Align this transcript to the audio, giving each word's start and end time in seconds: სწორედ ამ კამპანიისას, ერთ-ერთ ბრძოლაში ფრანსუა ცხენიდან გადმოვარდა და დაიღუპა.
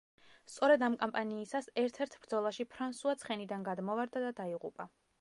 სწორედ 0.53 0.85
ამ 0.87 0.95
კამპანიისას, 1.01 1.69
ერთ-ერთ 1.83 2.17
ბრძოლაში 2.25 2.69
ფრანსუა 2.75 3.17
ცხენიდან 3.23 3.71
გადმოვარდა 3.71 4.29
და 4.29 4.37
დაიღუპა. 4.43 4.95